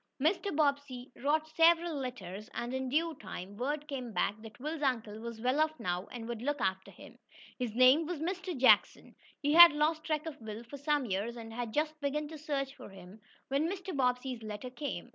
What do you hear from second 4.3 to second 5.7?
that Will's uncle was well